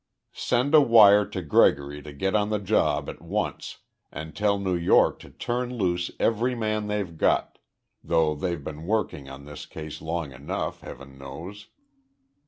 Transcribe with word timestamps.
"Send 0.33 0.73
a 0.73 0.81
wire 0.81 1.27
to 1.27 1.43
Gregory 1.43 2.01
to 2.01 2.11
get 2.11 2.33
on 2.35 2.49
the 2.49 2.57
job 2.57 3.07
at 3.07 3.21
once 3.21 3.77
and 4.11 4.35
tell 4.35 4.57
New 4.57 4.73
York 4.73 5.19
to 5.19 5.29
turn 5.29 5.75
loose 5.77 6.09
every 6.19 6.55
man 6.55 6.87
they've 6.87 7.15
got 7.15 7.59
though 8.03 8.33
they've 8.33 8.63
been 8.63 8.87
working 8.87 9.29
on 9.29 9.45
the 9.45 9.53
case 9.69 10.01
long 10.01 10.31
enough, 10.33 10.81
Heaven 10.81 11.19
knows!" 11.19 11.67